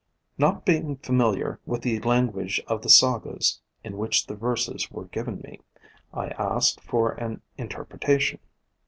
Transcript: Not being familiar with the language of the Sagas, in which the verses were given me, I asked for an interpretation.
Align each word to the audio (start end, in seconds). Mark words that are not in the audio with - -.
Not 0.35 0.65
being 0.65 0.95
familiar 0.97 1.59
with 1.67 1.83
the 1.83 1.99
language 1.99 2.59
of 2.65 2.81
the 2.81 2.89
Sagas, 2.89 3.61
in 3.83 3.97
which 3.97 4.25
the 4.25 4.33
verses 4.33 4.89
were 4.89 5.05
given 5.05 5.41
me, 5.41 5.59
I 6.11 6.29
asked 6.29 6.81
for 6.81 7.11
an 7.11 7.43
interpretation. 7.55 8.39